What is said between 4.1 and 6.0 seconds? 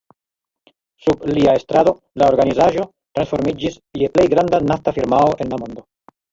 plej granda nafta firmao en la mondo.